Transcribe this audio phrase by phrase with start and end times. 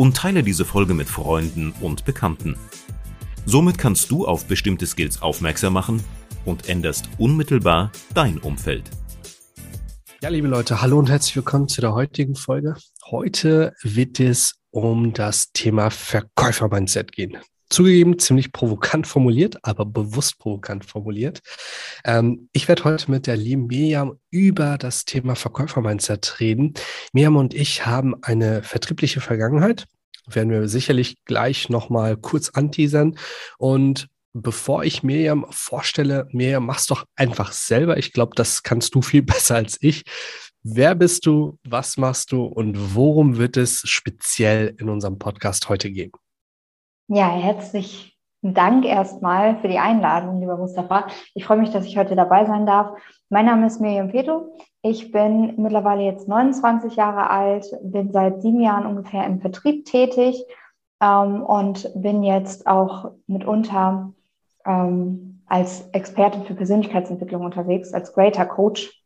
[0.00, 2.56] und teile diese Folge mit Freunden und Bekannten.
[3.44, 6.02] Somit kannst du auf bestimmte Skills aufmerksam machen
[6.46, 8.88] und änderst unmittelbar dein Umfeld.
[10.22, 12.76] Ja, liebe Leute, hallo und herzlich willkommen zu der heutigen Folge.
[13.10, 17.36] Heute wird es um das Thema Verkäufer-Mindset gehen.
[17.70, 21.40] Zugegeben, ziemlich provokant formuliert, aber bewusst provokant formuliert.
[22.04, 26.74] Ähm, ich werde heute mit der lieben Miriam über das Thema Verkäufer-Mindset reden.
[27.12, 29.86] Miriam und ich haben eine vertriebliche Vergangenheit,
[30.26, 33.16] werden wir sicherlich gleich nochmal kurz anteasern.
[33.56, 37.98] Und bevor ich Miriam vorstelle, Miriam, mach's doch einfach selber.
[37.98, 40.02] Ich glaube, das kannst du viel besser als ich.
[40.62, 45.90] Wer bist du, was machst du und worum wird es speziell in unserem Podcast heute
[45.90, 46.12] gehen?
[47.12, 51.08] Ja, herzlichen Dank erstmal für die Einladung, lieber Mustafa.
[51.34, 52.96] Ich freue mich, dass ich heute dabei sein darf.
[53.28, 54.54] Mein Name ist Miriam Peto.
[54.80, 60.40] Ich bin mittlerweile jetzt 29 Jahre alt, bin seit sieben Jahren ungefähr im Vertrieb tätig
[61.00, 64.12] ähm, und bin jetzt auch mitunter
[64.64, 68.99] ähm, als Expertin für Persönlichkeitsentwicklung unterwegs, als Greater Coach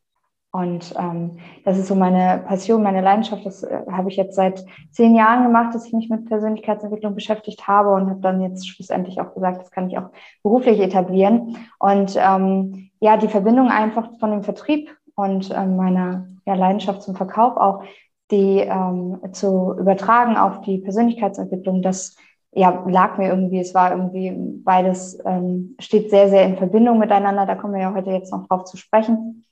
[0.55, 3.44] und ähm, das ist so meine Passion, meine Leidenschaft.
[3.44, 7.66] Das äh, habe ich jetzt seit zehn Jahren gemacht, dass ich mich mit Persönlichkeitsentwicklung beschäftigt
[7.66, 10.11] habe und habe dann jetzt schlussendlich auch gesagt, das kann ich auch
[10.44, 11.56] beruflich etablieren.
[11.80, 17.16] Und ähm, ja, die Verbindung einfach von dem Vertrieb und ähm, meiner ja, Leidenschaft zum
[17.16, 17.83] Verkauf auch,
[18.30, 22.14] die ähm, zu übertragen auf die Persönlichkeitsentwicklung, das
[22.52, 27.44] ja, lag mir irgendwie, es war irgendwie beides, ähm, steht sehr, sehr in Verbindung miteinander.
[27.44, 29.44] Da kommen wir ja heute jetzt noch drauf zu sprechen.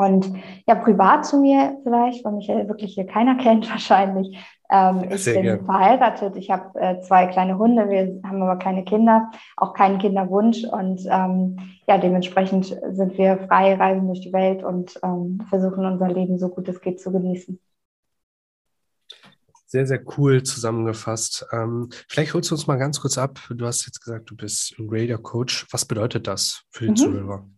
[0.00, 0.32] Und
[0.66, 4.38] ja, privat zu mir vielleicht, weil mich ja wirklich hier keiner kennt wahrscheinlich.
[4.70, 5.64] Ähm, ich bin gern.
[5.64, 10.64] verheiratet, ich habe äh, zwei kleine Hunde, wir haben aber keine Kinder, auch keinen Kinderwunsch.
[10.64, 16.08] Und ähm, ja, dementsprechend sind wir frei, reisen durch die Welt und ähm, versuchen unser
[16.08, 17.58] Leben so gut es geht zu genießen.
[19.66, 21.46] Sehr, sehr cool zusammengefasst.
[21.52, 23.38] Ähm, vielleicht holst du uns mal ganz kurz ab.
[23.50, 25.66] Du hast jetzt gesagt, du bist ein Radar Coach.
[25.70, 26.96] Was bedeutet das für die mhm.
[26.96, 27.48] Zuhörer?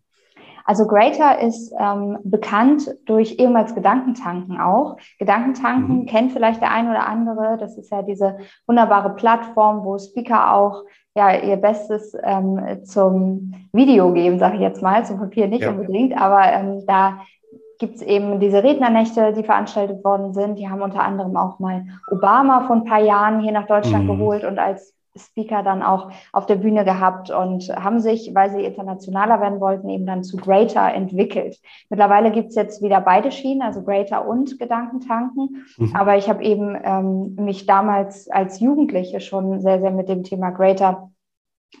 [0.65, 4.97] Also Greater ist ähm, bekannt durch ehemals Gedankentanken auch.
[5.19, 6.05] Gedankentanken mhm.
[6.05, 7.57] kennt vielleicht der ein oder andere.
[7.59, 8.37] Das ist ja diese
[8.67, 10.83] wunderbare Plattform, wo Speaker auch
[11.15, 15.69] ja ihr Bestes ähm, zum Video geben, sage ich jetzt mal, zum Papier nicht ja.
[15.69, 17.19] unbedingt, aber ähm, da
[17.79, 20.57] gibt es eben diese Rednernächte, die veranstaltet worden sind.
[20.57, 24.17] Die haben unter anderem auch mal Obama vor ein paar Jahren hier nach Deutschland mhm.
[24.17, 28.63] geholt und als Speaker dann auch auf der Bühne gehabt und haben sich, weil sie
[28.63, 31.59] internationaler werden wollten, eben dann zu Greater entwickelt.
[31.89, 35.65] Mittlerweile gibt's jetzt wieder beide Schienen, also Greater und Gedankentanken.
[35.77, 35.95] Mhm.
[35.95, 40.49] Aber ich habe eben ähm, mich damals als Jugendliche schon sehr, sehr mit dem Thema
[40.49, 41.11] Greater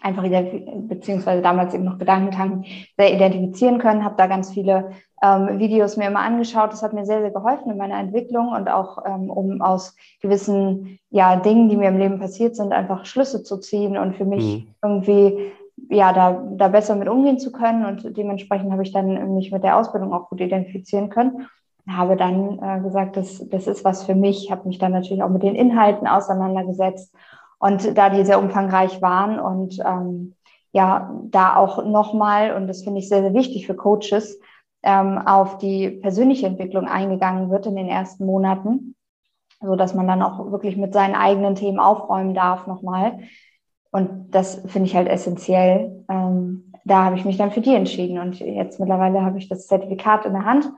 [0.01, 2.65] einfach beziehungsweise damals eben noch Gedankentanken
[2.97, 4.91] sehr identifizieren können, habe da ganz viele
[5.23, 6.71] ähm, Videos mir immer angeschaut.
[6.71, 10.99] Das hat mir sehr, sehr geholfen in meiner Entwicklung und auch ähm, um aus gewissen
[11.09, 14.57] ja, Dingen, die mir im Leben passiert sind, einfach Schlüsse zu ziehen und für mich
[14.57, 14.67] mhm.
[14.81, 15.51] irgendwie
[15.89, 17.85] ja, da, da besser mit umgehen zu können.
[17.85, 21.47] Und dementsprechend habe ich dann mich mit der Ausbildung auch gut identifizieren können.
[21.87, 25.29] Habe dann äh, gesagt, das, das ist was für mich, habe mich dann natürlich auch
[25.29, 27.13] mit den Inhalten auseinandergesetzt
[27.59, 30.35] und da die sehr umfangreich waren und ähm,
[30.73, 34.39] ja, da auch nochmal, und das finde ich sehr, sehr wichtig für Coaches,
[34.81, 38.95] ähm, auf die persönliche Entwicklung eingegangen wird in den ersten Monaten,
[39.61, 43.19] so dass man dann auch wirklich mit seinen eigenen Themen aufräumen darf nochmal.
[43.91, 46.03] Und das finde ich halt essentiell.
[46.09, 49.67] Ähm, da habe ich mich dann für die entschieden und jetzt mittlerweile habe ich das
[49.67, 50.69] Zertifikat in der Hand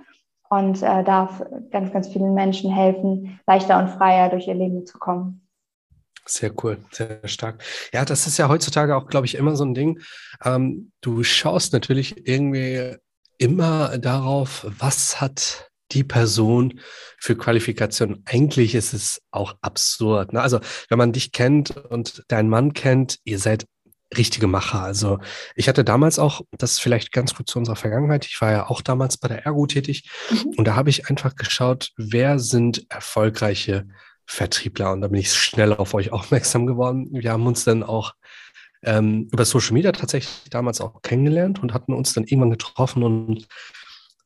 [0.50, 5.00] und äh, darf ganz, ganz vielen Menschen helfen, leichter und freier durch ihr Leben zu
[5.00, 5.45] kommen.
[6.28, 7.64] Sehr cool, sehr stark.
[7.94, 10.02] Ja, das ist ja heutzutage auch, glaube ich, immer so ein Ding.
[10.44, 12.96] Ähm, du schaust natürlich irgendwie
[13.38, 16.80] immer darauf, was hat die Person
[17.20, 18.24] für Qualifikation.
[18.26, 20.34] Eigentlich ist es auch absurd.
[20.34, 20.42] Ne?
[20.42, 20.60] Also,
[20.90, 23.66] wenn man dich kennt und deinen Mann kennt, ihr seid
[24.18, 24.82] richtige Macher.
[24.82, 25.20] Also
[25.56, 28.70] ich hatte damals auch, das ist vielleicht ganz gut zu unserer Vergangenheit, ich war ja
[28.70, 30.54] auch damals bei der Ergo tätig mhm.
[30.58, 33.88] und da habe ich einfach geschaut, wer sind erfolgreiche
[34.26, 37.10] Vertriebler und da bin ich schnell auf euch aufmerksam geworden.
[37.12, 38.14] Wir haben uns dann auch
[38.84, 43.48] ähm, über Social Media tatsächlich damals auch kennengelernt und hatten uns dann irgendwann getroffen und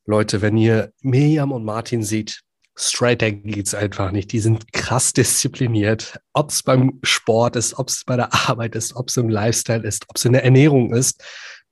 [0.05, 2.41] Leute, wenn ihr Miriam und Martin seht,
[2.75, 4.31] straighter geht's einfach nicht.
[4.31, 6.19] Die sind krass diszipliniert.
[6.33, 9.83] Ob es beim Sport ist, ob es bei der Arbeit ist, ob es im Lifestyle
[9.83, 11.23] ist, ob es in der Ernährung ist.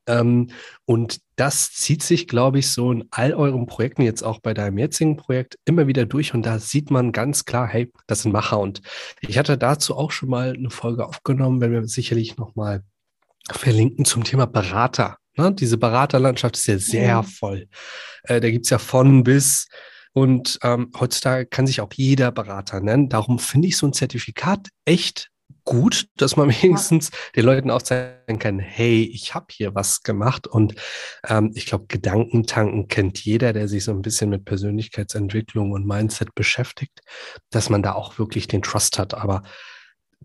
[0.07, 0.49] Ähm,
[0.85, 4.77] und das zieht sich, glaube ich, so in all euren Projekten, jetzt auch bei deinem
[4.77, 6.33] jetzigen Projekt, immer wieder durch.
[6.33, 8.59] Und da sieht man ganz klar, hey, das sind Macher.
[8.59, 8.81] Und
[9.21, 12.83] ich hatte dazu auch schon mal eine Folge aufgenommen, wenn wir sicherlich nochmal
[13.51, 15.17] verlinken zum Thema Berater.
[15.37, 15.53] Ne?
[15.53, 17.27] Diese Beraterlandschaft ist ja sehr mhm.
[17.27, 17.67] voll.
[18.23, 19.67] Äh, da gibt's ja von bis.
[20.13, 23.07] Und ähm, heutzutage kann sich auch jeder Berater nennen.
[23.07, 25.29] Darum finde ich so ein Zertifikat echt
[25.67, 30.47] gut, dass man wenigstens den Leuten aufzeigen kann, hey, ich habe hier was gemacht.
[30.47, 30.73] Und
[31.27, 36.33] ähm, ich glaube, Gedankentanken kennt jeder, der sich so ein bisschen mit Persönlichkeitsentwicklung und Mindset
[36.33, 37.01] beschäftigt,
[37.51, 39.13] dass man da auch wirklich den Trust hat.
[39.13, 39.43] Aber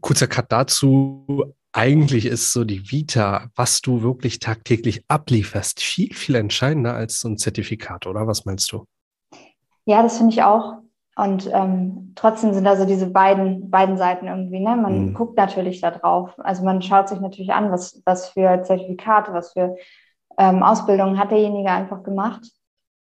[0.00, 1.54] kurzer Cut dazu.
[1.74, 7.28] Eigentlich ist so die Vita, was du wirklich tagtäglich ablieferst, viel, viel entscheidender als so
[7.28, 8.26] ein Zertifikat, oder?
[8.26, 8.84] Was meinst du?
[9.86, 10.82] Ja, das finde ich auch.
[11.14, 14.76] Und ähm, trotzdem sind also diese beiden, beiden Seiten irgendwie, ne?
[14.76, 15.14] Man mhm.
[15.14, 16.30] guckt natürlich da drauf.
[16.38, 19.76] Also man schaut sich natürlich an, was, was für Zertifikate, was für
[20.38, 22.42] ähm, Ausbildungen hat derjenige einfach gemacht.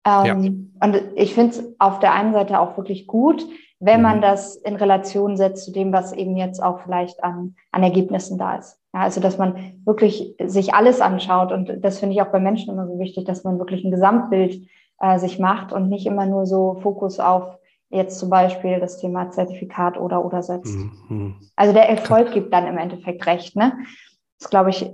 [0.06, 0.88] Ähm, ja.
[0.88, 3.46] Und ich finde es auf der einen Seite auch wirklich gut,
[3.80, 4.22] wenn man mhm.
[4.22, 8.56] das in Relation setzt zu dem, was eben jetzt auch vielleicht an, an Ergebnissen da
[8.56, 8.80] ist.
[8.94, 12.74] Ja, also dass man wirklich sich alles anschaut und das finde ich auch bei Menschen
[12.74, 14.68] immer so wichtig, dass man wirklich ein Gesamtbild
[15.00, 17.59] äh, sich macht und nicht immer nur so Fokus auf
[17.90, 20.78] jetzt zum Beispiel das Thema Zertifikat oder oder setzt.
[21.10, 21.36] Mhm.
[21.56, 23.56] Also der Erfolg gibt dann im Endeffekt recht.
[23.56, 23.78] Ne?
[24.40, 24.90] Das glaube ich,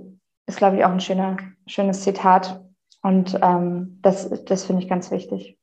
[0.46, 2.62] ist glaube ich auch ein schöner, schönes Zitat
[3.02, 5.58] und ähm, das, das finde ich ganz wichtig.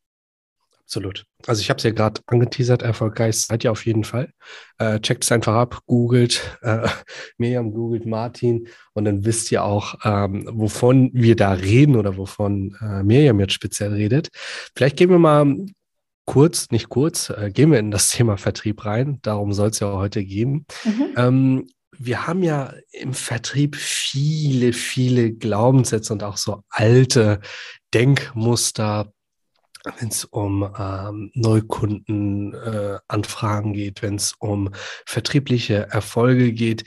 [0.86, 1.26] Absolut.
[1.48, 4.32] Also ich habe es ja gerade angeteasert, erfolgreich seid ihr auf jeden Fall.
[4.78, 6.88] Äh, checkt es einfach ab, googelt, äh,
[7.38, 12.78] Miriam googelt Martin und dann wisst ihr auch, ähm, wovon wir da reden oder wovon
[12.82, 14.30] äh, Miriam jetzt speziell redet.
[14.76, 15.56] Vielleicht gehen wir mal
[16.26, 19.20] kurz, nicht kurz, äh, gehen wir in das Thema Vertrieb rein.
[19.22, 20.66] Darum soll es ja heute gehen.
[20.84, 21.14] Mhm.
[21.18, 21.68] Ähm,
[21.98, 27.40] wir haben ja im Vertrieb viele, viele Glaubenssätze und auch so alte
[27.94, 29.12] Denkmuster,
[30.00, 34.70] wenn es um ähm, Neukundenanfragen äh, geht, wenn es um
[35.06, 36.86] vertriebliche Erfolge geht.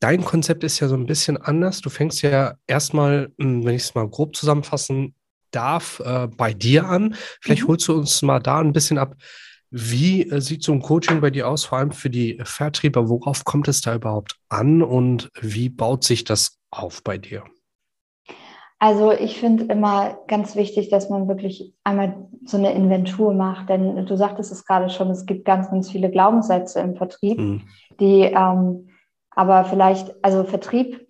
[0.00, 1.80] Dein Konzept ist ja so ein bisschen anders.
[1.80, 5.14] Du fängst ja erstmal, hm, wenn ich es mal grob zusammenfassen
[5.54, 7.14] darf, äh, bei dir an.
[7.40, 7.68] Vielleicht mhm.
[7.68, 9.14] holst du uns mal da ein bisschen ab.
[9.70, 13.08] Wie äh, sieht so ein Coaching bei dir aus, vor allem für die Vertrieber?
[13.08, 17.44] Worauf kommt es da überhaupt an und wie baut sich das auf bei dir?
[18.78, 24.04] Also ich finde immer ganz wichtig, dass man wirklich einmal so eine Inventur macht, denn
[24.04, 27.62] du sagtest es gerade schon, es gibt ganz, ganz viele Glaubenssätze im Vertrieb, mhm.
[28.00, 28.88] die ähm,
[29.30, 31.06] aber vielleicht, also Vertrieb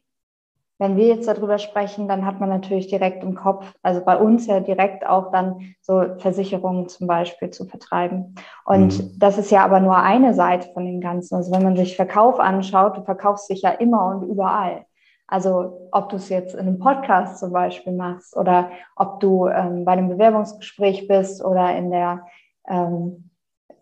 [0.83, 4.49] wenn wir jetzt darüber sprechen, dann hat man natürlich direkt im Kopf, also bei uns
[4.49, 8.35] ja direkt auch dann so Versicherungen zum Beispiel zu vertreiben.
[8.65, 9.11] Und mhm.
[9.17, 11.37] das ist ja aber nur eine Seite von dem Ganzen.
[11.37, 14.85] Also wenn man sich Verkauf anschaut, du verkaufst dich ja immer und überall.
[15.29, 19.85] Also ob du es jetzt in einem Podcast zum Beispiel machst oder ob du ähm,
[19.85, 22.27] bei einem Bewerbungsgespräch bist oder in der
[22.69, 23.31] ähm,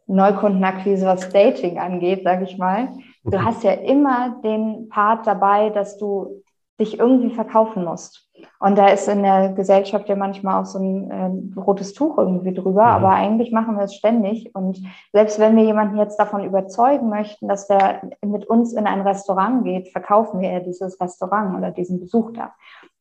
[0.07, 2.91] Neukundenakquise, was Dating angeht, sage ich mal.
[3.25, 3.45] Du mhm.
[3.45, 6.43] hast ja immer den Part dabei, dass du
[6.81, 8.29] dich irgendwie verkaufen musst.
[8.59, 11.11] Und da ist in der Gesellschaft ja manchmal auch so ein
[11.57, 12.91] äh, rotes Tuch irgendwie drüber, mhm.
[12.91, 14.55] aber eigentlich machen wir es ständig.
[14.55, 14.83] Und
[15.13, 19.65] selbst wenn wir jemanden jetzt davon überzeugen möchten, dass der mit uns in ein Restaurant
[19.65, 22.53] geht, verkaufen wir ja dieses Restaurant oder diesen Besuch da.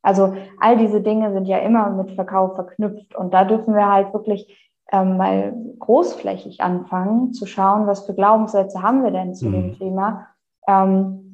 [0.01, 3.15] Also all diese Dinge sind ja immer mit Verkauf verknüpft.
[3.15, 8.81] Und da dürfen wir halt wirklich ähm, mal großflächig anfangen zu schauen, was für Glaubenssätze
[8.81, 9.51] haben wir denn zu mhm.
[9.51, 10.27] dem Thema.
[10.67, 11.28] Ähm,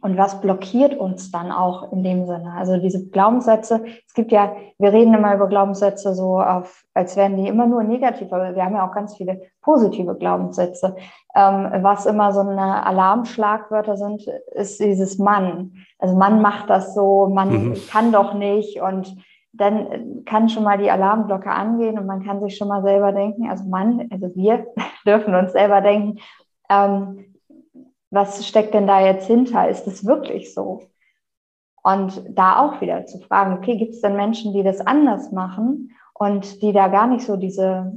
[0.00, 2.52] und was blockiert uns dann auch in dem Sinne?
[2.56, 7.36] Also diese Glaubenssätze, es gibt ja, wir reden immer über Glaubenssätze so auf, als wären
[7.36, 10.96] die immer nur negativ, aber wir haben ja auch ganz viele positive Glaubenssätze.
[11.34, 15.72] Ähm, was immer so eine Alarmschlagwörter sind, ist dieses Mann.
[15.98, 17.76] Also Mann macht das so, man mhm.
[17.90, 19.16] kann doch nicht und
[19.52, 23.50] dann kann schon mal die Alarmglocke angehen und man kann sich schon mal selber denken,
[23.50, 24.66] also Mann, also wir
[25.06, 26.18] dürfen uns selber denken,
[26.70, 27.24] ähm,
[28.10, 29.68] was steckt denn da jetzt hinter?
[29.68, 30.82] Ist es wirklich so?
[31.82, 35.92] Und da auch wieder zu fragen, okay, gibt es denn Menschen, die das anders machen
[36.14, 37.92] und die da gar nicht so diese,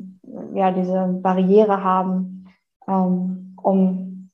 [0.53, 2.48] ja, diese Barriere haben,
[2.88, 4.30] ähm, um,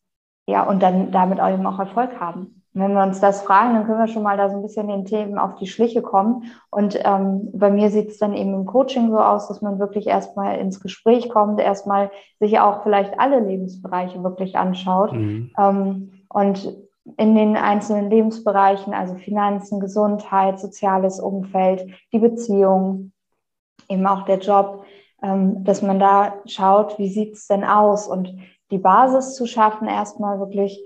[0.48, 2.57] ja, und dann damit auch eben auch Erfolg haben?
[2.80, 5.06] Wenn wir uns das fragen, dann können wir schon mal da so ein bisschen den
[5.06, 6.52] Themen auf die Schliche kommen.
[6.70, 10.08] Und ähm, bei mir sieht es dann eben im Coaching so aus, dass man wirklich
[10.08, 15.14] erstmal ins Gespräch kommt, erstmal sich auch vielleicht alle Lebensbereiche wirklich anschaut.
[15.14, 15.52] Mhm.
[15.58, 16.76] Ähm, und
[17.18, 23.14] in den einzelnen Lebensbereichen, also Finanzen, Gesundheit, soziales Umfeld, die Beziehung,
[23.88, 24.84] eben auch der Job,
[25.24, 28.34] ähm, dass man da schaut, wie sieht es denn aus und
[28.72, 30.84] die Basis zu schaffen, erstmal wirklich,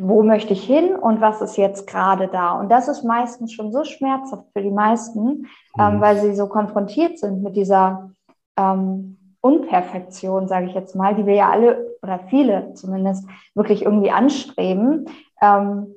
[0.00, 2.58] wo möchte ich hin und was ist jetzt gerade da.
[2.58, 5.46] Und das ist meistens schon so schmerzhaft für die meisten,
[5.78, 6.00] ähm, mhm.
[6.00, 8.10] weil sie so konfrontiert sind mit dieser
[8.56, 14.10] ähm, Unperfektion, sage ich jetzt mal, die wir ja alle oder viele zumindest wirklich irgendwie
[14.10, 15.06] anstreben.
[15.40, 15.94] Ähm,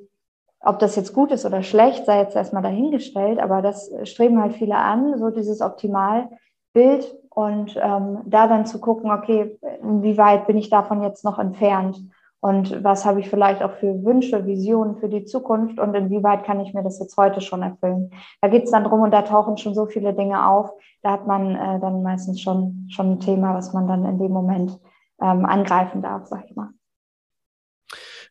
[0.62, 4.54] ob das jetzt gut ist oder schlecht, sei jetzt erstmal dahingestellt, aber das streben halt
[4.54, 10.70] viele an, so dieses Optimalbild und ähm, da dann zu gucken, okay, inwieweit bin ich
[10.70, 12.00] davon jetzt noch entfernt
[12.44, 16.60] und was habe ich vielleicht auch für Wünsche, Visionen für die Zukunft und inwieweit kann
[16.60, 18.12] ich mir das jetzt heute schon erfüllen.
[18.42, 20.70] Da geht es dann drum und da tauchen schon so viele Dinge auf,
[21.04, 24.34] da hat man äh, dann meistens schon, schon ein Thema, was man dann in dem
[24.34, 24.78] Moment
[25.22, 26.72] ähm, angreifen darf, sag ich mal.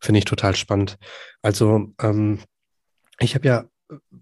[0.02, 0.98] Finde ich total spannend.
[1.40, 2.40] Also ähm,
[3.18, 3.64] ich habe ja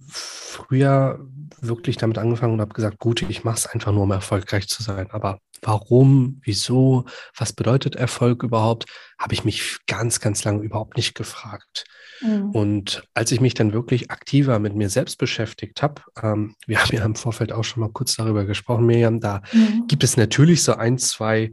[0.09, 1.21] früher
[1.61, 4.83] wirklich damit angefangen und habe gesagt, gut, ich mache es einfach nur, um erfolgreich zu
[4.83, 5.11] sein.
[5.11, 7.05] Aber warum, wieso,
[7.37, 8.87] was bedeutet Erfolg überhaupt,
[9.19, 11.85] habe ich mich ganz, ganz lange überhaupt nicht gefragt.
[12.21, 12.51] Mhm.
[12.51, 16.97] Und als ich mich dann wirklich aktiver mit mir selbst beschäftigt habe, ähm, wir haben
[16.97, 19.87] ja im Vorfeld auch schon mal kurz darüber gesprochen, Miriam, da mhm.
[19.87, 21.53] gibt es natürlich so ein, zwei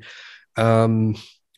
[0.58, 1.16] ähm,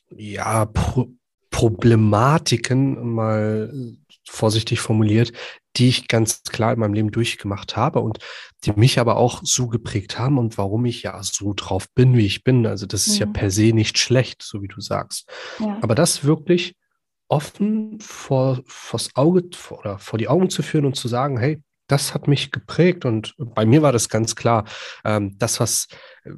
[0.10, 1.12] ja, Pro
[1.50, 3.96] Problematiken, mal
[4.28, 5.34] vorsichtig formuliert,
[5.76, 8.20] die ich ganz klar in meinem Leben durchgemacht habe und
[8.64, 12.26] die mich aber auch so geprägt haben und warum ich ja so drauf bin, wie
[12.26, 12.66] ich bin.
[12.66, 13.34] Also das ist ja, ja mhm.
[13.34, 15.30] per se nicht schlecht, so wie du sagst.
[15.60, 15.78] Ja.
[15.82, 16.76] Aber das wirklich
[17.28, 22.14] offen vor, vors Auge oder vor die Augen zu führen und zu sagen, hey, das
[22.14, 24.66] hat mich geprägt und bei mir war das ganz klar,
[25.04, 25.88] ähm, das, was
[26.24, 26.32] äh,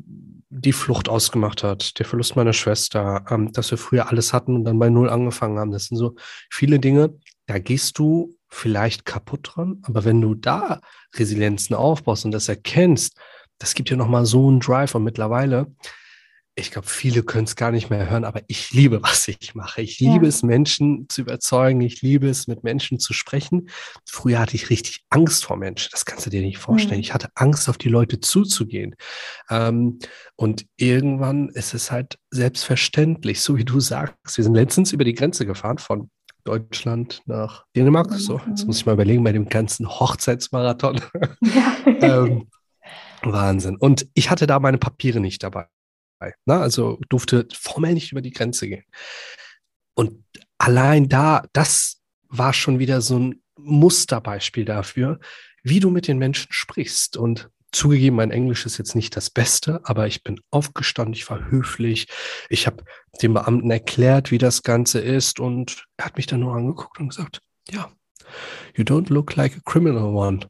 [0.49, 4.63] die Flucht ausgemacht hat, der Verlust meiner Schwester, ähm, dass wir früher alles hatten und
[4.63, 5.71] dann bei Null angefangen haben.
[5.71, 6.15] Das sind so
[6.49, 7.13] viele Dinge,
[7.47, 10.81] da gehst du vielleicht kaputt dran, aber wenn du da
[11.15, 13.17] Resilienzen aufbaust und das erkennst,
[13.59, 15.67] das gibt dir nochmal so einen Drive und mittlerweile
[16.55, 19.81] ich glaube, viele können es gar nicht mehr hören, aber ich liebe, was ich mache.
[19.81, 20.29] Ich liebe ja.
[20.29, 21.79] es, Menschen zu überzeugen.
[21.79, 23.69] Ich liebe es, mit Menschen zu sprechen.
[24.05, 25.89] Früher hatte ich richtig Angst vor Menschen.
[25.91, 26.97] Das kannst du dir nicht vorstellen.
[26.97, 27.01] Mhm.
[27.01, 28.95] Ich hatte Angst, auf die Leute zuzugehen.
[29.49, 29.99] Ähm,
[30.35, 34.37] und irgendwann ist es halt selbstverständlich, so wie du sagst.
[34.37, 36.09] Wir sind letztens über die Grenze gefahren von
[36.43, 38.11] Deutschland nach Dänemark.
[38.13, 40.99] So, jetzt muss ich mal überlegen bei dem ganzen Hochzeitsmarathon.
[41.41, 41.77] Ja.
[42.25, 42.49] ähm,
[43.23, 43.77] Wahnsinn.
[43.77, 45.67] Und ich hatte da meine Papiere nicht dabei.
[46.45, 46.59] Ne?
[46.59, 48.85] Also durfte formell nicht über die Grenze gehen.
[49.93, 50.23] Und
[50.57, 55.19] allein da, das war schon wieder so ein Musterbeispiel dafür,
[55.63, 57.17] wie du mit den Menschen sprichst.
[57.17, 61.49] Und zugegeben, mein Englisch ist jetzt nicht das Beste, aber ich bin aufgestanden, ich war
[61.49, 62.07] höflich.
[62.49, 62.83] Ich habe
[63.21, 67.09] dem Beamten erklärt, wie das Ganze ist und er hat mich dann nur angeguckt und
[67.09, 67.91] gesagt, ja,
[68.75, 70.47] you don't look like a criminal one.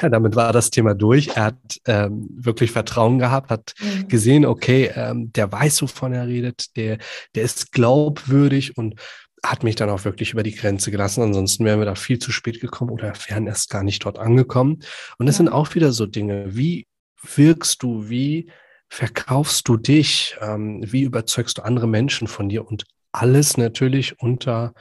[0.00, 1.28] Ja, damit war das Thema durch.
[1.36, 4.08] Er hat ähm, wirklich Vertrauen gehabt, hat mhm.
[4.08, 6.98] gesehen, okay, ähm, der weiß, wovon er redet, der,
[7.34, 8.96] der ist glaubwürdig und
[9.44, 11.22] hat mich dann auch wirklich über die Grenze gelassen.
[11.22, 14.82] Ansonsten wären wir da viel zu spät gekommen oder wären erst gar nicht dort angekommen.
[15.18, 15.38] Und das ja.
[15.38, 16.54] sind auch wieder so Dinge.
[16.54, 16.86] Wie
[17.34, 18.08] wirkst du?
[18.08, 18.50] Wie
[18.88, 20.36] verkaufst du dich?
[20.40, 22.66] Ähm, wie überzeugst du andere Menschen von dir?
[22.66, 24.74] Und alles natürlich unter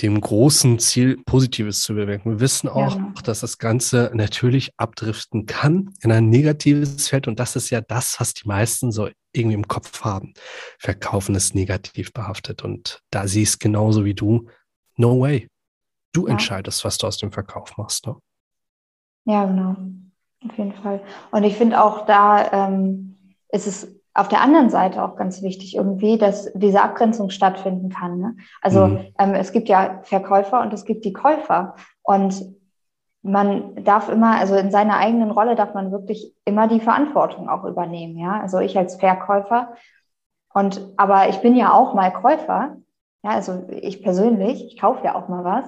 [0.00, 2.30] dem großen Ziel, Positives zu bewirken.
[2.30, 3.12] Wir wissen auch, ja.
[3.24, 7.26] dass das Ganze natürlich abdriften kann in ein negatives Feld.
[7.26, 10.34] Und das ist ja das, was die meisten so irgendwie im Kopf haben.
[10.78, 12.62] Verkaufen ist negativ behaftet.
[12.62, 14.48] Und da siehst du genauso wie du,
[14.96, 15.48] no way.
[16.12, 16.32] Du ja.
[16.32, 18.06] entscheidest, was du aus dem Verkauf machst.
[18.06, 18.16] Ne?
[19.24, 19.76] Ja, genau.
[20.44, 21.02] Auf jeden Fall.
[21.32, 23.16] Und ich finde auch da ähm,
[23.50, 28.18] ist es auf der anderen Seite auch ganz wichtig irgendwie, dass diese Abgrenzung stattfinden kann.
[28.18, 28.36] Ne?
[28.60, 29.06] Also mhm.
[29.18, 31.76] ähm, es gibt ja Verkäufer und es gibt die Käufer.
[32.02, 32.44] Und
[33.22, 37.64] man darf immer, also in seiner eigenen Rolle darf man wirklich immer die Verantwortung auch
[37.64, 38.18] übernehmen.
[38.18, 39.74] Ja, also ich als Verkäufer.
[40.52, 42.76] Und aber ich bin ja auch mal Käufer
[43.24, 45.64] ja, also ich persönlich, ich kaufe ja auch mal was.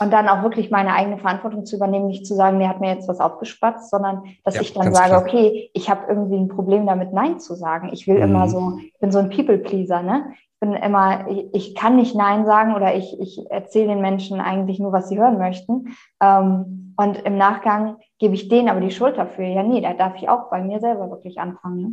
[0.00, 2.92] Und dann auch wirklich meine eigene Verantwortung zu übernehmen, nicht zu sagen, mir hat mir
[2.92, 5.22] jetzt was aufgespatzt, sondern dass ja, ich dann sage, klar.
[5.22, 7.90] okay, ich habe irgendwie ein Problem damit, Nein zu sagen.
[7.92, 8.22] Ich will mhm.
[8.22, 10.32] immer so, ich bin so ein People-Pleaser, ne?
[10.54, 14.40] Ich bin immer, ich, ich, kann nicht Nein sagen oder ich, ich erzähle den Menschen
[14.40, 15.94] eigentlich nur, was sie hören möchten.
[16.20, 19.46] Ähm, und im Nachgang gebe ich denen aber die Schuld dafür.
[19.46, 21.80] Ja, nee, da darf ich auch bei mir selber wirklich anfangen.
[21.80, 21.92] Ne?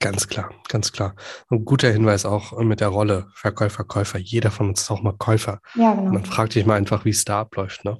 [0.00, 1.14] Ganz klar, ganz klar.
[1.48, 4.18] Ein guter Hinweis auch mit der Rolle Verkäufer, Käufer.
[4.18, 5.60] Jeder von uns ist auch mal Käufer.
[5.74, 6.12] Ja, genau.
[6.12, 7.84] Man fragt sich mal einfach, wie es da abläuft.
[7.84, 7.98] Ne?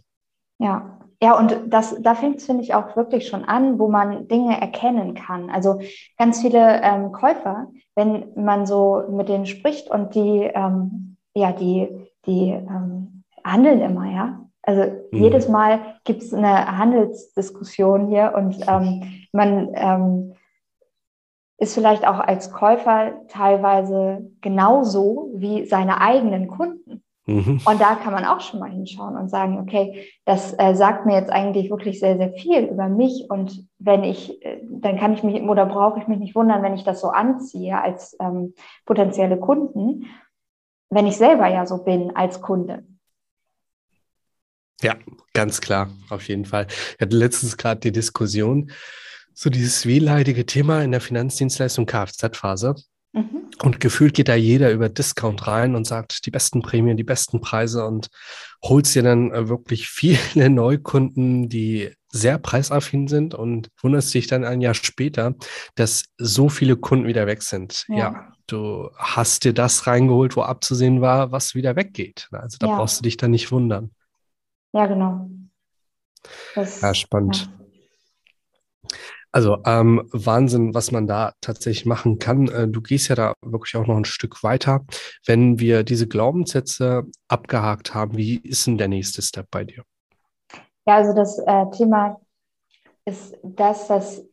[0.58, 4.28] Ja, ja, und das, da fängt es, finde ich, auch wirklich schon an, wo man
[4.28, 5.48] Dinge erkennen kann.
[5.48, 5.80] Also
[6.18, 11.88] ganz viele ähm, Käufer, wenn man so mit denen spricht und die, ähm, ja, die,
[12.26, 14.40] die ähm, handeln immer, ja.
[14.62, 15.22] Also mhm.
[15.22, 20.32] jedes Mal gibt es eine Handelsdiskussion hier und ähm, man ähm,
[21.58, 27.02] ist vielleicht auch als Käufer teilweise genauso wie seine eigenen Kunden.
[27.26, 27.60] Mhm.
[27.64, 31.14] Und da kann man auch schon mal hinschauen und sagen, okay, das äh, sagt mir
[31.14, 33.26] jetzt eigentlich wirklich sehr, sehr viel über mich.
[33.28, 36.75] Und wenn ich, äh, dann kann ich mich oder brauche ich mich nicht wundern, wenn
[36.75, 40.06] ich das so anziehe als ähm, potenzielle Kunden,
[40.88, 42.84] wenn ich selber ja so bin als Kunde.
[44.82, 44.94] Ja,
[45.32, 46.66] ganz klar, auf jeden Fall.
[46.68, 48.70] Ich hatte letztens gerade die Diskussion,
[49.36, 52.74] so dieses wehleidige Thema in der Finanzdienstleistung Kfz-Phase.
[53.12, 53.50] Mhm.
[53.62, 57.40] Und gefühlt geht da jeder über Discount rein und sagt die besten Prämien, die besten
[57.40, 58.08] Preise und
[58.64, 60.18] holt dir dann äh, wirklich viele
[60.50, 65.34] Neukunden, die sehr preisaffin sind und wunderst dich dann ein Jahr später,
[65.74, 67.84] dass so viele Kunden wieder weg sind.
[67.88, 67.96] Ja.
[67.96, 72.28] ja du hast dir das reingeholt, wo abzusehen war, was wieder weggeht.
[72.32, 72.76] Also da ja.
[72.76, 73.90] brauchst du dich dann nicht wundern.
[74.72, 75.28] Ja, genau.
[76.54, 77.50] Das, ja, spannend.
[77.58, 77.65] Ja.
[79.36, 82.48] Also ähm, Wahnsinn, was man da tatsächlich machen kann.
[82.48, 84.86] Äh, du gehst ja da wirklich auch noch ein Stück weiter.
[85.26, 89.82] Wenn wir diese Glaubenssätze abgehakt haben, wie ist denn der nächste Step bei dir?
[90.86, 92.18] Ja, also das äh, Thema
[93.04, 94.24] ist das, dass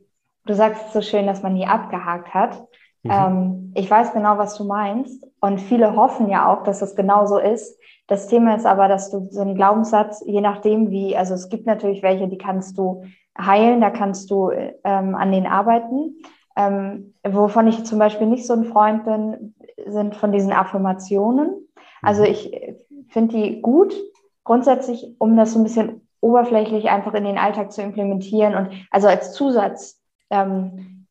[0.45, 2.65] du sagst so schön, dass man die abgehakt hat.
[3.03, 3.11] Mhm.
[3.11, 5.27] Ähm, ich weiß genau, was du meinst.
[5.41, 7.77] Und viele hoffen ja auch, dass das genau so ist.
[8.07, 11.65] Das Thema ist aber, dass du so einen Glaubenssatz, je nachdem wie, also es gibt
[11.65, 13.03] natürlich welche, die kannst du
[13.37, 16.21] heilen, da kannst du ähm, an denen arbeiten.
[16.55, 19.55] Ähm, wovon ich zum Beispiel nicht so ein Freund bin,
[19.87, 21.67] sind von diesen Affirmationen.
[22.01, 22.29] Also mhm.
[22.29, 22.75] ich
[23.09, 23.95] finde die gut,
[24.43, 29.07] grundsätzlich, um das so ein bisschen oberflächlich einfach in den Alltag zu implementieren und also
[29.07, 29.99] als Zusatz,
[30.29, 31.07] ähm,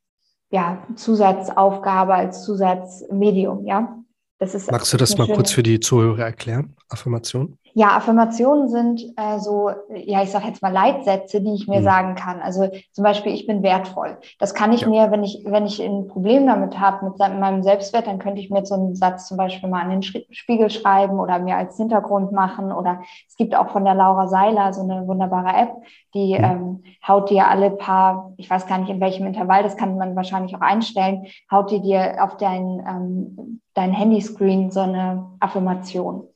[0.51, 3.99] ja, Zusatzaufgabe, als Zusatzmedium, ja.
[4.39, 7.59] Das ist Magst du das mal kurz für die Zuhörer erklären, Affirmation?
[7.75, 11.85] Ja, Affirmationen sind äh, so, ja, ich sage jetzt mal Leitsätze, die ich mir mhm.
[11.85, 12.41] sagen kann.
[12.41, 14.19] Also zum Beispiel, ich bin wertvoll.
[14.39, 14.89] Das kann ich ja.
[14.89, 18.51] mir, wenn ich, wenn ich ein Problem damit habe mit meinem Selbstwert, dann könnte ich
[18.51, 22.33] mir so einen Satz zum Beispiel mal an den Spiegel schreiben oder mir als Hintergrund
[22.33, 22.73] machen.
[22.73, 25.73] Oder es gibt auch von der Laura Seiler so eine wunderbare App,
[26.15, 26.45] die mhm.
[26.45, 30.15] ähm, haut dir alle paar, ich weiß gar nicht in welchem Intervall, das kann man
[30.15, 36.29] wahrscheinlich auch einstellen, haut die dir auf dein, ähm, dein Handyscreen so eine Affirmation.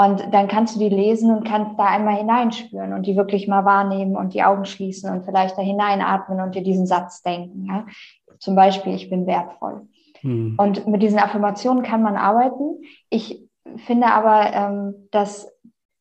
[0.00, 3.66] Und dann kannst du die lesen und kannst da einmal hineinspüren und die wirklich mal
[3.66, 7.66] wahrnehmen und die Augen schließen und vielleicht da hineinatmen und dir diesen Satz denken.
[7.66, 7.84] Ja?
[8.38, 9.82] Zum Beispiel, ich bin wertvoll.
[10.20, 10.54] Hm.
[10.56, 12.82] Und mit diesen Affirmationen kann man arbeiten.
[13.10, 15.52] Ich finde aber, ähm, dass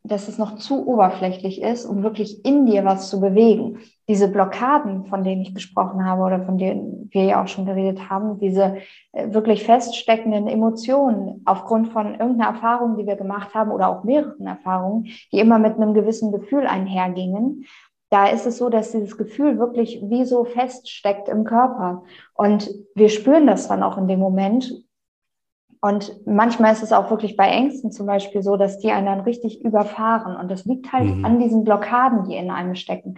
[0.03, 3.79] dass es noch zu oberflächlich ist, um wirklich in dir was zu bewegen.
[4.07, 8.09] Diese Blockaden, von denen ich gesprochen habe oder von denen wir ja auch schon geredet
[8.09, 8.77] haben, diese
[9.11, 14.47] äh, wirklich feststeckenden Emotionen aufgrund von irgendeiner Erfahrung, die wir gemacht haben oder auch mehreren
[14.47, 17.65] Erfahrungen, die immer mit einem gewissen Gefühl einhergingen,
[18.09, 22.03] da ist es so, dass dieses Gefühl wirklich wie so feststeckt im Körper.
[22.33, 24.83] Und wir spüren das dann auch in dem Moment
[25.81, 29.21] und manchmal ist es auch wirklich bei Ängsten zum Beispiel so, dass die einen dann
[29.21, 30.35] richtig überfahren.
[30.35, 31.25] Und das liegt halt mhm.
[31.25, 33.17] an diesen Blockaden, die in einem stecken.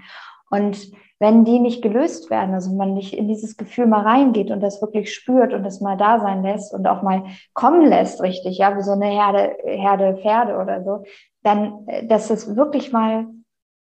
[0.51, 4.59] Und wenn die nicht gelöst werden, also man nicht in dieses Gefühl mal reingeht und
[4.59, 8.57] das wirklich spürt und das mal da sein lässt und auch mal kommen lässt, richtig,
[8.57, 11.03] ja, wie so eine Herde, Herde Pferde oder so,
[11.43, 13.27] dann, äh, dass es wirklich mal,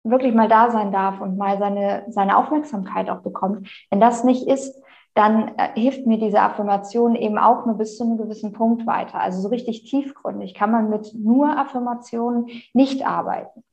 [0.03, 3.67] wirklich mal da sein darf und mal seine, seine Aufmerksamkeit auch bekommt.
[3.91, 4.80] Wenn das nicht ist,
[5.13, 9.19] dann äh, hilft mir diese Affirmation eben auch nur bis zu einem gewissen Punkt weiter.
[9.19, 13.63] Also so richtig tiefgründig kann man mit nur Affirmationen nicht arbeiten.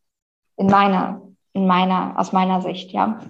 [0.57, 1.23] In meiner,
[1.53, 3.21] in meiner, aus meiner Sicht, ja.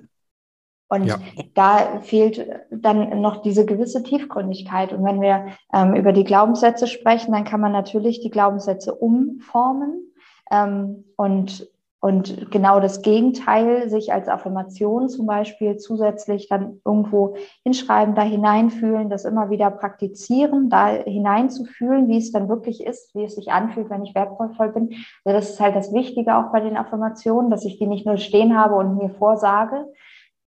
[0.90, 1.18] Und ja.
[1.55, 4.94] da fehlt dann noch diese gewisse Tiefgründigkeit.
[4.94, 10.14] Und wenn wir ähm, über die Glaubenssätze sprechen, dann kann man natürlich die Glaubenssätze umformen
[10.51, 11.68] ähm, und
[12.01, 17.35] und genau das Gegenteil, sich als Affirmation zum Beispiel zusätzlich dann irgendwo
[17.65, 23.25] hinschreiben, da hineinfühlen, das immer wieder praktizieren, da hineinzufühlen, wie es dann wirklich ist, wie
[23.25, 24.91] es sich anfühlt, wenn ich wertvoll bin.
[25.25, 28.17] Also das ist halt das Wichtige auch bei den Affirmationen, dass ich die nicht nur
[28.17, 29.87] stehen habe und mir vorsage,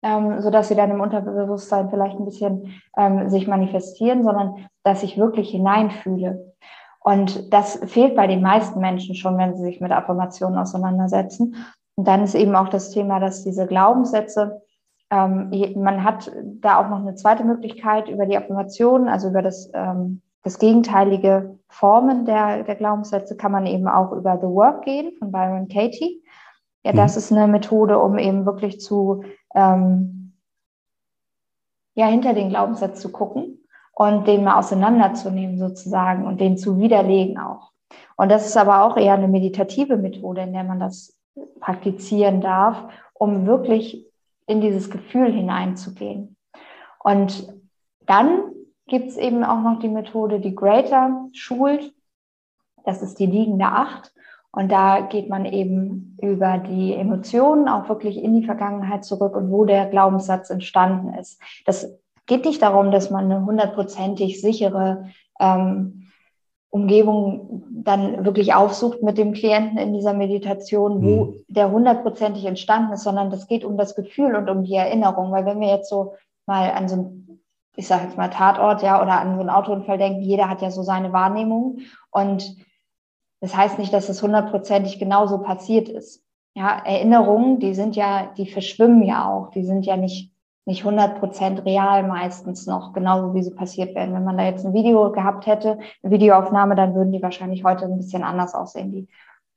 [0.04, 5.02] ähm, so dass sie dann im Unterbewusstsein vielleicht ein bisschen ähm, sich manifestieren, sondern dass
[5.02, 6.49] ich wirklich hineinfühle.
[7.00, 11.56] Und das fehlt bei den meisten Menschen schon, wenn sie sich mit Affirmationen auseinandersetzen.
[11.96, 14.62] Und dann ist eben auch das Thema, dass diese Glaubenssätze,
[15.10, 16.32] ähm, man hat
[16.62, 21.58] da auch noch eine zweite Möglichkeit über die Affirmationen, also über das, ähm, das gegenteilige
[21.68, 26.24] Formen der, der Glaubenssätze, kann man eben auch über The Work gehen von Byron Katie.
[26.84, 27.20] Ja, das mhm.
[27.20, 29.24] ist eine Methode, um eben wirklich zu,
[29.56, 30.34] ähm,
[31.96, 33.60] ja, hinter den Glaubenssatz zu gucken
[34.00, 37.74] und den mal auseinanderzunehmen sozusagen und den zu widerlegen auch.
[38.16, 41.20] Und das ist aber auch eher eine meditative Methode, in der man das
[41.60, 42.82] praktizieren darf,
[43.14, 44.06] um wirklich
[44.48, 46.38] in dieses Gefühl hineinzugehen.
[47.04, 47.54] Und
[48.06, 48.44] dann
[48.88, 51.94] gibt es eben auch noch die Methode, die Greater schult.
[52.86, 54.14] Das ist die liegende Acht.
[54.52, 59.52] Und da geht man eben über die Emotionen auch wirklich in die Vergangenheit zurück und
[59.52, 61.42] wo der Glaubenssatz entstanden ist.
[61.66, 66.08] Das geht nicht darum, dass man eine hundertprozentig sichere ähm,
[66.70, 71.46] Umgebung dann wirklich aufsucht mit dem Klienten in dieser Meditation, wo mhm.
[71.48, 75.32] der hundertprozentig entstanden ist, sondern das geht um das Gefühl und um die Erinnerung.
[75.32, 76.14] Weil wenn wir jetzt so
[76.46, 77.42] mal an so ein,
[77.76, 80.72] ich sage jetzt mal Tatort, ja, oder an so einen Autounfall denken, jeder hat ja
[80.72, 81.80] so seine Wahrnehmung
[82.12, 82.56] und
[83.42, 86.24] das heißt nicht, dass es hundertprozentig genauso passiert ist.
[86.56, 90.34] Ja, Erinnerungen, die sind ja, die verschwimmen ja auch, die sind ja nicht,
[90.66, 94.14] nicht hundertprozentent real meistens noch, genauso wie sie passiert werden.
[94.14, 97.86] Wenn man da jetzt ein Video gehabt hätte, eine Videoaufnahme, dann würden die wahrscheinlich heute
[97.86, 99.08] ein bisschen anders aussehen, die,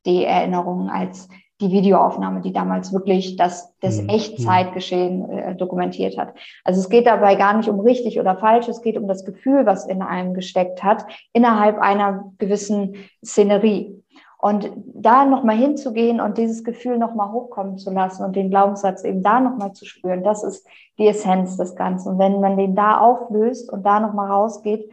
[0.06, 1.28] die Erinnerungen, als
[1.62, 4.08] die Videoaufnahme, die damals wirklich das, das mhm.
[4.08, 6.34] Echtzeitgeschehen äh, dokumentiert hat.
[6.64, 9.64] Also es geht dabei gar nicht um richtig oder falsch, es geht um das Gefühl,
[9.64, 14.01] was in einem gesteckt hat, innerhalb einer gewissen Szenerie.
[14.44, 19.22] Und da nochmal hinzugehen und dieses Gefühl nochmal hochkommen zu lassen und den Glaubenssatz eben
[19.22, 20.66] da nochmal zu spüren, das ist
[20.98, 22.08] die Essenz des Ganzen.
[22.08, 24.90] Und wenn man den da auflöst und da nochmal rausgeht,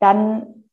[0.00, 0.64] dann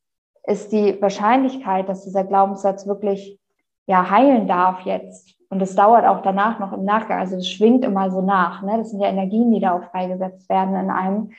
[0.48, 3.38] ist die Wahrscheinlichkeit, dass dieser Glaubenssatz wirklich
[3.86, 5.36] ja heilen darf jetzt.
[5.50, 7.20] Und es dauert auch danach noch im Nachgang.
[7.20, 8.62] Also es schwingt immer so nach.
[8.62, 8.78] Ne?
[8.78, 11.32] Das sind ja Energien, die da auch freigesetzt werden in einem.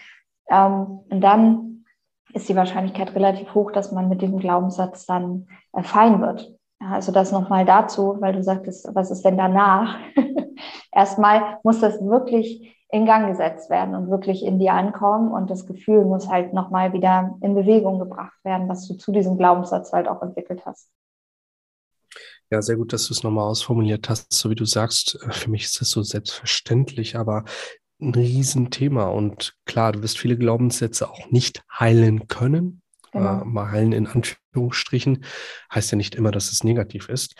[0.51, 1.87] Ähm, und dann
[2.35, 6.53] ist die Wahrscheinlichkeit relativ hoch, dass man mit diesem Glaubenssatz dann äh, fein wird.
[6.79, 9.99] Also das nochmal dazu, weil du sagtest, was ist denn danach?
[10.93, 15.67] Erstmal muss das wirklich in Gang gesetzt werden und wirklich in dir ankommen und das
[15.67, 20.07] Gefühl muss halt nochmal wieder in Bewegung gebracht werden, was du zu diesem Glaubenssatz halt
[20.07, 20.89] auch entwickelt hast.
[22.51, 24.33] Ja, sehr gut, dass du es nochmal ausformuliert hast.
[24.33, 27.45] So wie du sagst, äh, für mich ist das so selbstverständlich, aber
[28.01, 29.09] ein Riesenthema.
[29.09, 32.83] Und klar, du wirst viele Glaubenssätze auch nicht heilen können.
[33.17, 33.45] Genau.
[33.45, 35.25] Mal heilen in Anführungsstrichen
[35.75, 37.35] heißt ja nicht immer, dass es negativ ist.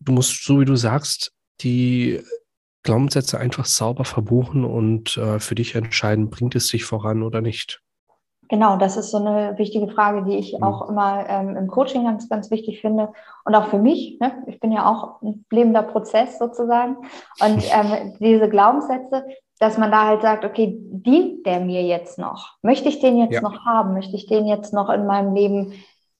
[0.00, 2.20] Du musst, so wie du sagst, die
[2.82, 7.80] Glaubenssätze einfach sauber verbuchen und äh, für dich entscheiden, bringt es sich voran oder nicht.
[8.52, 10.62] Genau, das ist so eine wichtige Frage, die ich mhm.
[10.62, 13.10] auch immer ähm, im Coaching ganz, ganz wichtig finde.
[13.46, 14.44] Und auch für mich, ne?
[14.46, 16.98] ich bin ja auch ein lebender Prozess sozusagen.
[17.40, 19.24] Und ähm, diese Glaubenssätze,
[19.58, 22.58] dass man da halt sagt, okay, dient der mir jetzt noch?
[22.60, 23.40] Möchte ich den jetzt ja.
[23.40, 23.94] noch haben?
[23.94, 25.72] Möchte ich den jetzt noch in meinem Leben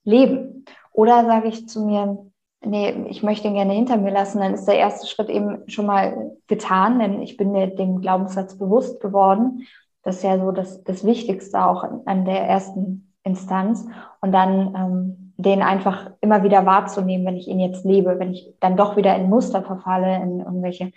[0.03, 0.65] leben?
[0.91, 2.17] Oder sage ich zu mir,
[2.65, 5.85] nee, ich möchte ihn gerne hinter mir lassen, dann ist der erste Schritt eben schon
[5.85, 9.67] mal getan, denn ich bin mir dem Glaubenssatz bewusst geworden
[10.03, 13.87] das ist ja so das, das Wichtigste auch an der ersten Instanz.
[14.21, 18.53] Und dann ähm, den einfach immer wieder wahrzunehmen, wenn ich ihn jetzt lebe, wenn ich
[18.59, 20.91] dann doch wieder in Muster verfalle, in irgendwelche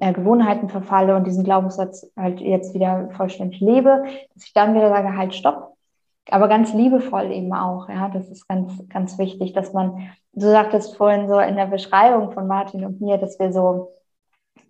[0.00, 4.88] äh, Gewohnheiten verfalle und diesen Glaubenssatz halt jetzt wieder vollständig lebe, dass ich dann wieder
[4.88, 5.76] sage, halt, stopp.
[6.28, 10.96] Aber ganz liebevoll eben auch, ja, das ist ganz, ganz wichtig, dass man, du sagtest
[10.96, 13.92] vorhin so in der Beschreibung von Martin und mir, dass wir so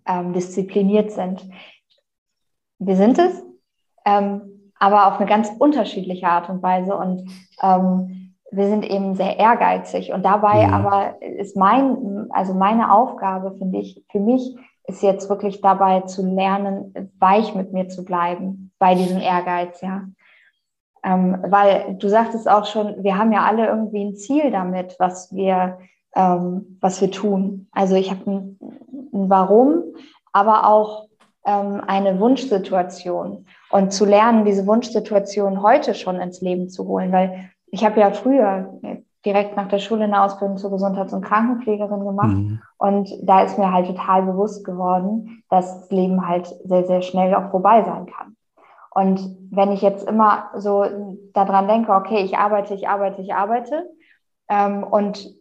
[0.05, 1.43] ähm, diszipliniert sind.
[2.77, 3.43] Wir sind es,
[4.07, 6.95] ähm, aber auf eine ganz unterschiedliche Art und Weise.
[6.95, 7.29] Und
[7.61, 10.13] ähm, wir sind eben sehr ehrgeizig.
[10.13, 10.67] Und dabei.
[10.67, 10.73] Mhm.
[10.73, 16.25] aber ist mein, also meine Aufgabe, finde ich, für mich ist jetzt wirklich dabei zu
[16.25, 20.03] lernen, weich mit mir zu bleiben bei diesem Ehrgeiz, ja.
[21.03, 25.33] Ähm, weil du sagtest auch schon, wir haben ja alle irgendwie ein Ziel damit, was
[25.33, 25.79] wir,
[26.15, 27.67] ähm, was wir tun.
[27.71, 28.59] Also ich habe ein,
[29.13, 29.83] ein Warum,
[30.31, 31.07] aber auch
[31.47, 37.49] ähm, eine Wunschsituation und zu lernen, diese Wunschsituation heute schon ins Leben zu holen, weil
[37.71, 38.79] ich habe ja früher
[39.25, 42.61] direkt nach der Schule eine Ausbildung zur Gesundheits- und Krankenpflegerin gemacht mhm.
[42.77, 47.33] und da ist mir halt total bewusst geworden, dass das Leben halt sehr, sehr schnell
[47.33, 48.35] auch vorbei sein kann.
[48.91, 50.83] Und wenn ich jetzt immer so
[51.33, 53.87] daran denke, okay, ich arbeite, ich arbeite, ich arbeite
[54.49, 55.33] ähm, und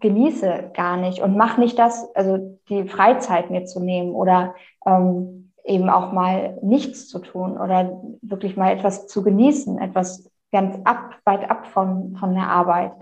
[0.00, 4.54] genieße gar nicht und mache nicht das, also die Freizeit mir zu nehmen oder
[4.86, 10.78] ähm, eben auch mal nichts zu tun oder wirklich mal etwas zu genießen, etwas ganz
[10.84, 12.92] ab, weit ab von, von der Arbeit,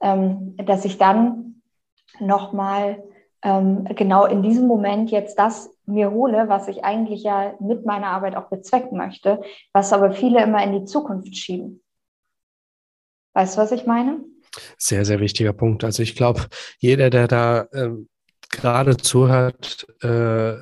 [0.00, 1.62] ähm, dass ich dann
[2.20, 3.02] nochmal
[3.42, 8.08] ähm, genau in diesem Moment jetzt das mir hole, was ich eigentlich ja mit meiner
[8.08, 11.82] Arbeit auch bezwecken möchte, was aber viele immer in die Zukunft schieben.
[13.34, 14.20] Weißt du, was ich meine?
[14.76, 15.82] Sehr, sehr wichtiger Punkt.
[15.82, 16.42] Also ich glaube,
[16.78, 18.08] jeder, der da ähm,
[18.50, 20.56] gerade zuhört, äh,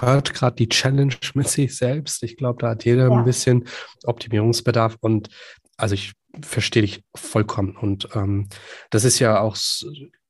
[0.00, 2.22] hört gerade die Challenge mit sich selbst.
[2.22, 3.16] Ich glaube, da hat jeder ja.
[3.16, 3.64] ein bisschen
[4.04, 5.28] Optimierungsbedarf und
[5.76, 6.12] also ich
[6.42, 7.76] verstehe dich vollkommen.
[7.76, 8.48] Und ähm,
[8.90, 9.56] das ist ja auch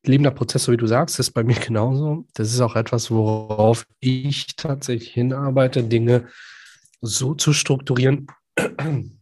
[0.04, 2.26] lebender Prozess, so wie du sagst, ist bei mir genauso.
[2.34, 6.28] Das ist auch etwas, worauf ich tatsächlich hinarbeite, Dinge
[7.00, 8.26] so zu strukturieren,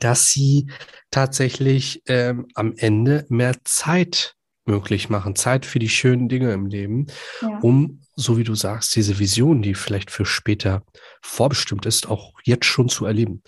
[0.00, 0.70] dass sie
[1.10, 7.06] tatsächlich ähm, am Ende mehr Zeit möglich machen, Zeit für die schönen Dinge im Leben,
[7.40, 7.58] ja.
[7.60, 10.82] um, so wie du sagst, diese Vision, die vielleicht für später
[11.22, 13.42] vorbestimmt ist, auch jetzt schon zu erleben.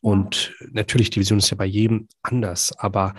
[0.00, 3.14] Und natürlich, die Vision ist ja bei jedem anders, aber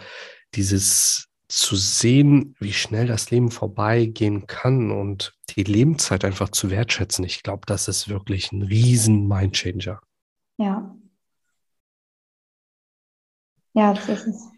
[0.55, 7.23] dieses zu sehen, wie schnell das Leben vorbeigehen kann und die Lebenszeit einfach zu wertschätzen,
[7.25, 9.99] ich glaube, das ist wirklich ein riesen Mindchanger.
[10.57, 10.95] Ja.
[13.73, 14.52] Ja, das ist es.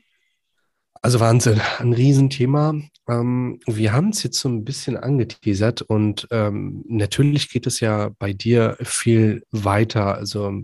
[1.06, 2.74] Also Wahnsinn, ein Riesenthema.
[3.08, 8.10] Ähm, wir haben es jetzt so ein bisschen angeteasert und ähm, natürlich geht es ja
[8.18, 10.16] bei dir viel weiter.
[10.16, 10.64] Also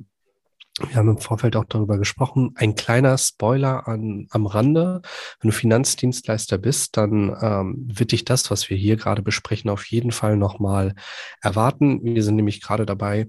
[0.79, 2.53] wir haben im Vorfeld auch darüber gesprochen.
[2.55, 5.03] Ein kleiner Spoiler an, am Rande.
[5.41, 9.85] Wenn du Finanzdienstleister bist, dann ähm, wird dich das, was wir hier gerade besprechen, auf
[9.85, 10.95] jeden Fall nochmal
[11.43, 11.99] erwarten.
[12.03, 13.27] Wir sind nämlich gerade dabei,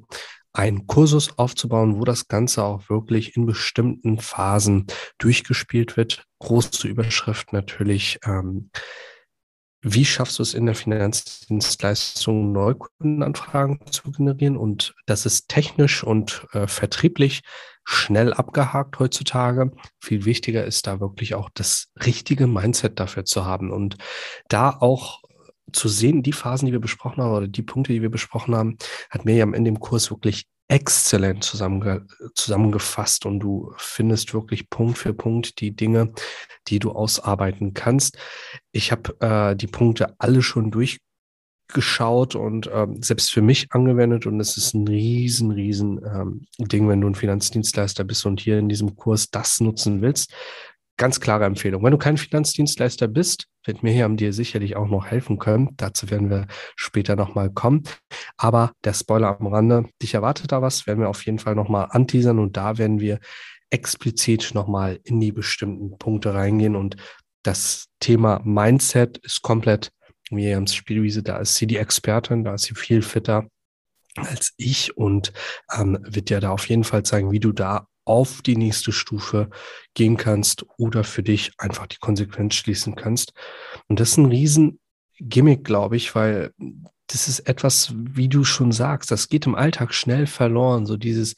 [0.52, 4.86] einen Kursus aufzubauen, wo das Ganze auch wirklich in bestimmten Phasen
[5.18, 6.24] durchgespielt wird.
[6.40, 8.18] Große Überschrift natürlich.
[8.24, 8.70] Ähm,
[9.84, 14.56] wie schaffst du es in der Finanzdienstleistung, Neukundenanfragen zu generieren?
[14.56, 17.42] Und das ist technisch und äh, vertrieblich
[17.84, 19.72] schnell abgehakt heutzutage.
[20.00, 23.96] Viel wichtiger ist da wirklich auch das richtige Mindset dafür zu haben und
[24.48, 25.20] da auch
[25.72, 28.76] zu sehen, die Phasen, die wir besprochen haben oder die Punkte, die wir besprochen haben,
[29.11, 34.70] hat mir ja am Ende im Kurs wirklich exzellent zusammenge zusammengefasst und du findest wirklich
[34.70, 36.12] Punkt für Punkt die Dinge,
[36.68, 38.16] die du ausarbeiten kannst.
[38.70, 44.40] Ich habe äh, die Punkte alle schon durchgeschaut und ähm, selbst für mich angewendet und
[44.40, 48.70] es ist ein riesen, riesen ähm, Ding, wenn du ein Finanzdienstleister bist und hier in
[48.70, 50.32] diesem Kurs das nutzen willst,
[50.96, 51.83] ganz klare Empfehlung.
[51.83, 55.70] Wenn du kein Finanzdienstleister bist, wird mir hier am dir sicherlich auch noch helfen können.
[55.76, 57.83] Dazu werden wir später nochmal kommen.
[58.37, 61.88] Aber der Spoiler am Rande, dich erwartet da was, werden wir auf jeden Fall nochmal
[61.90, 63.18] anteasern und da werden wir
[63.70, 66.96] explizit nochmal in die bestimmten Punkte reingehen und
[67.42, 69.90] das Thema Mindset ist komplett
[70.31, 73.48] Miriams Spielwiese, da ist sie die Expertin, da ist sie viel fitter
[74.16, 75.33] als ich und
[75.74, 79.50] ähm, wird dir da auf jeden Fall zeigen, wie du da auf die nächste Stufe
[79.94, 83.32] gehen kannst oder für dich einfach die Konsequenz schließen kannst.
[83.88, 84.80] Und das ist ein riesen
[85.18, 86.52] Gimmick, glaube ich, weil
[87.06, 90.86] das ist etwas, wie du schon sagst, das geht im Alltag schnell verloren.
[90.86, 91.34] So dieses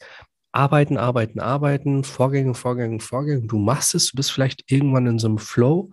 [0.51, 3.45] Arbeiten, Arbeiten, Arbeiten, Vorgänge, Vorgänge, Vorgänge.
[3.45, 5.91] Du machst es, du bist vielleicht irgendwann in so einem Flow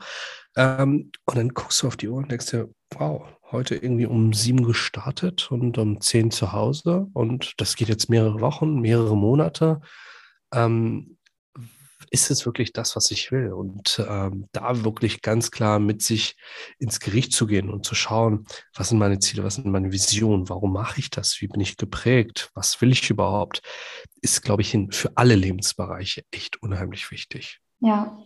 [0.56, 4.32] ähm, und dann guckst du auf die Uhr und denkst dir, wow, heute irgendwie um
[4.32, 9.80] sieben gestartet und um zehn zu Hause und das geht jetzt mehrere Wochen, mehrere Monate
[10.52, 11.16] ähm,
[12.10, 13.52] ist es wirklich das, was ich will?
[13.52, 16.36] Und ähm, da wirklich ganz klar mit sich
[16.78, 20.50] ins Gericht zu gehen und zu schauen, was sind meine Ziele, was sind meine Visionen,
[20.50, 23.62] warum mache ich das, wie bin ich geprägt, was will ich überhaupt,
[24.20, 27.60] ist, glaube ich, für alle Lebensbereiche echt unheimlich wichtig.
[27.80, 28.18] Ja,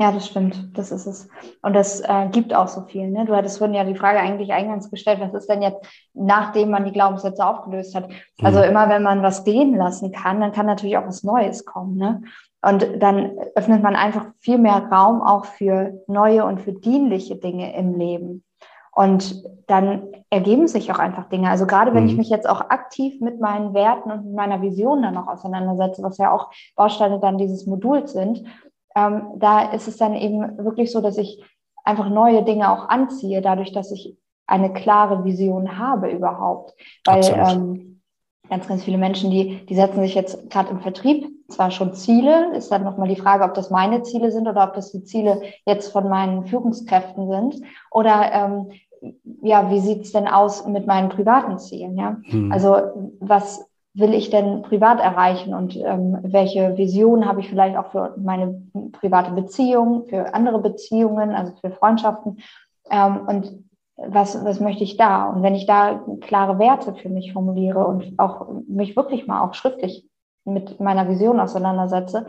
[0.00, 0.78] ja, das stimmt.
[0.78, 1.28] Das ist es.
[1.60, 3.08] Und das äh, gibt auch so viel.
[3.08, 3.24] Ne?
[3.24, 5.84] Du hattest vorhin ja die Frage eigentlich eingangs gestellt, was ist denn jetzt,
[6.14, 8.08] nachdem man die Glaubenssätze aufgelöst hat?
[8.40, 8.64] Also mhm.
[8.66, 11.96] immer, wenn man was gehen lassen kann, dann kann natürlich auch was Neues kommen.
[11.96, 12.22] Ne?
[12.62, 17.76] Und dann öffnet man einfach viel mehr Raum auch für neue und für dienliche Dinge
[17.76, 18.44] im Leben.
[18.92, 21.50] Und dann ergeben sich auch einfach Dinge.
[21.50, 22.10] Also gerade wenn mhm.
[22.10, 26.02] ich mich jetzt auch aktiv mit meinen Werten und mit meiner Vision dann noch auseinandersetze,
[26.02, 28.44] was ja auch Bausteine dann dieses Moduls sind,
[28.98, 31.42] ähm, da ist es dann eben wirklich so, dass ich
[31.84, 36.74] einfach neue Dinge auch anziehe, dadurch, dass ich eine klare Vision habe überhaupt.
[37.04, 38.00] Weil ähm,
[38.48, 42.54] ganz, ganz viele Menschen, die, die setzen sich jetzt gerade im Vertrieb zwar schon Ziele,
[42.56, 45.40] ist dann nochmal die Frage, ob das meine Ziele sind oder ob das die Ziele
[45.66, 47.62] jetzt von meinen Führungskräften sind.
[47.90, 48.70] Oder ähm,
[49.42, 51.96] ja, wie sieht's denn aus mit meinen privaten Zielen?
[51.96, 52.16] Ja?
[52.24, 52.52] Hm.
[52.52, 52.76] Also
[53.20, 53.67] was
[53.98, 58.62] will ich denn privat erreichen und ähm, welche Vision habe ich vielleicht auch für meine
[58.92, 62.38] private Beziehung, für andere Beziehungen, also für Freundschaften
[62.90, 63.64] ähm, und
[63.96, 65.28] was, was möchte ich da?
[65.28, 69.54] Und wenn ich da klare Werte für mich formuliere und auch mich wirklich mal auch
[69.54, 70.08] schriftlich
[70.44, 72.26] mit meiner Vision auseinandersetze,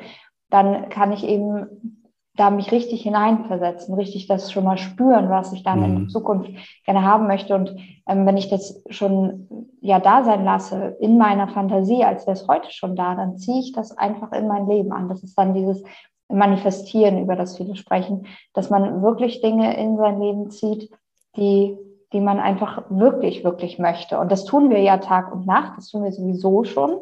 [0.50, 1.99] dann kann ich eben
[2.40, 5.98] da mich richtig hineinversetzen, richtig das schon mal spüren, was ich dann mhm.
[5.98, 6.52] in Zukunft
[6.86, 7.56] gerne haben möchte.
[7.56, 7.76] Und
[8.08, 9.48] ähm, wenn ich das schon
[9.82, 13.60] ja da sein lasse in meiner Fantasie, als wäre es heute schon da, dann ziehe
[13.60, 15.10] ich das einfach in mein Leben an.
[15.10, 15.84] Das ist dann dieses
[16.30, 20.92] Manifestieren, über das viele sprechen, dass man wirklich Dinge in sein Leben zieht,
[21.36, 21.78] die
[22.12, 24.20] die man einfach wirklich, wirklich möchte.
[24.20, 27.02] Und das tun wir ja Tag und Nacht, das tun wir sowieso schon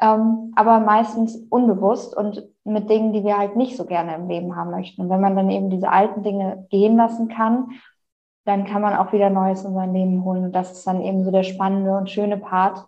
[0.00, 4.54] ähm, aber meistens unbewusst und mit Dingen, die wir halt nicht so gerne im Leben
[4.54, 5.02] haben möchten.
[5.02, 7.70] Und wenn man dann eben diese alten Dinge gehen lassen kann,
[8.44, 10.44] dann kann man auch wieder Neues in sein Leben holen.
[10.44, 12.86] Und das ist dann eben so der spannende und schöne Part,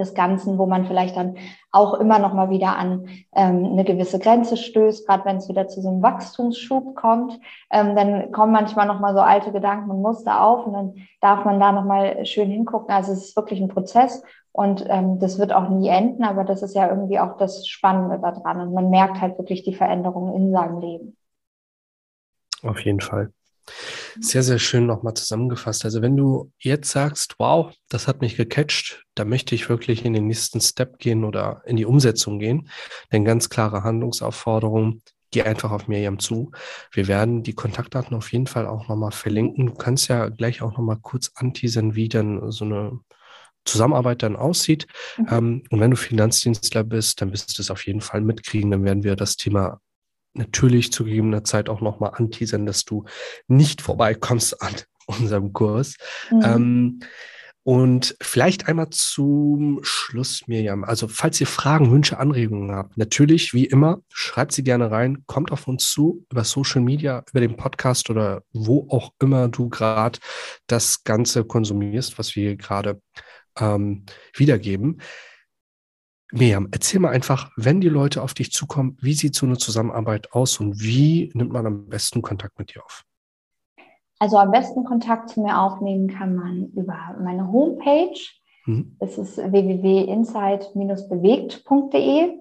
[0.00, 1.36] des Ganzen, wo man vielleicht dann
[1.70, 5.68] auch immer noch mal wieder an ähm, eine gewisse Grenze stößt, gerade wenn es wieder
[5.68, 7.38] zu so einem Wachstumsschub kommt,
[7.70, 11.44] ähm, dann kommen manchmal noch mal so alte Gedanken und Muster auf und dann darf
[11.44, 12.92] man da noch mal schön hingucken.
[12.92, 16.62] Also es ist wirklich ein Prozess und ähm, das wird auch nie enden, aber das
[16.62, 20.50] ist ja irgendwie auch das Spannende daran und man merkt halt wirklich die Veränderungen in
[20.50, 21.16] seinem Leben.
[22.62, 23.32] Auf jeden Fall.
[24.18, 25.84] Sehr, sehr schön nochmal zusammengefasst.
[25.84, 30.12] Also wenn du jetzt sagst, wow, das hat mich gecatcht, da möchte ich wirklich in
[30.12, 32.68] den nächsten Step gehen oder in die Umsetzung gehen,
[33.10, 36.50] dann ganz klare Handlungsaufforderung, geh einfach auf Miriam zu.
[36.92, 39.66] Wir werden die Kontaktdaten auf jeden Fall auch nochmal verlinken.
[39.66, 42.98] Du kannst ja gleich auch nochmal kurz anteasern, wie dann so eine
[43.64, 44.86] Zusammenarbeit dann aussieht.
[45.18, 45.26] Mhm.
[45.30, 48.70] Ähm, und wenn du Finanzdienstler bist, dann wirst du es auf jeden Fall mitkriegen.
[48.70, 49.80] Dann werden wir das Thema
[50.34, 53.04] natürlich zu gegebener Zeit auch nochmal anteasern, dass du
[53.48, 54.74] nicht vorbeikommst an
[55.06, 55.96] unserem Kurs.
[56.30, 56.42] Mhm.
[56.44, 57.00] Ähm,
[57.62, 60.82] und vielleicht einmal zum Schluss, Mirjam.
[60.82, 65.52] Also, falls ihr Fragen, Wünsche, Anregungen habt, natürlich, wie immer, schreibt sie gerne rein, kommt
[65.52, 70.18] auf uns zu, über Social Media, über den Podcast oder wo auch immer du gerade
[70.68, 73.02] das Ganze konsumierst, was wir gerade
[73.58, 75.02] ähm, wiedergeben.
[76.32, 80.32] Miriam, erzähl mal einfach, wenn die Leute auf dich zukommen, wie sieht so eine Zusammenarbeit
[80.32, 83.02] aus und wie nimmt man am besten Kontakt mit dir auf?
[84.18, 88.20] Also am besten Kontakt zu mir aufnehmen kann man über meine Homepage.
[88.66, 88.96] Mhm.
[89.00, 92.38] Das ist www.insight-bewegt.de